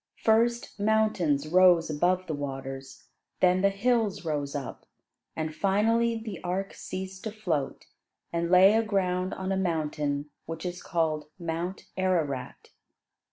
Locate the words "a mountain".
9.51-10.31